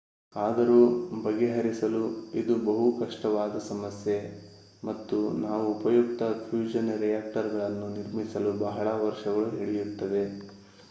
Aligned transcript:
ಆದರೂ 0.35 0.77
ಬಗೆಹರಿಸಲು 1.19 1.99
ಇದು 2.33 2.53
ಬಹು 2.63 2.85
ಕಷ್ಟವಾದ 2.97 3.57
ಸಮಸ್ಯೆ 3.67 4.15
ಮತ್ತು 4.83 5.17
ನಾವು 5.41 5.65
ಉಪಯುಕ್ತ 5.73 6.29
ಫ್ಯೂಷನ್ 6.45 6.91
ರಿಯಾಕ್ಟರ್ಗಳನ್ನು 6.99 7.89
ನಿರ್ಮಿಸಲು 7.99 8.53
ಬಹಳ 8.65 8.87
ವರ್ಷಗಳು 9.05 9.51
ಹಿಡಿಯುತ್ತವೆ 9.57 10.23